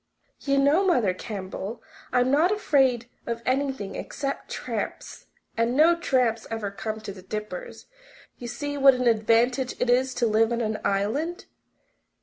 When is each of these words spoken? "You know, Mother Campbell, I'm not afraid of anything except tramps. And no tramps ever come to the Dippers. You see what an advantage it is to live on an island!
"You 0.39 0.57
know, 0.57 0.83
Mother 0.83 1.13
Campbell, 1.13 1.83
I'm 2.11 2.31
not 2.31 2.51
afraid 2.51 3.07
of 3.27 3.43
anything 3.45 3.93
except 3.95 4.49
tramps. 4.49 5.27
And 5.55 5.75
no 5.77 5.95
tramps 5.95 6.47
ever 6.49 6.71
come 6.71 6.99
to 7.01 7.11
the 7.13 7.21
Dippers. 7.21 7.85
You 8.39 8.47
see 8.47 8.79
what 8.79 8.95
an 8.95 9.05
advantage 9.05 9.75
it 9.79 9.91
is 9.91 10.15
to 10.15 10.25
live 10.25 10.51
on 10.51 10.61
an 10.61 10.79
island! 10.83 11.45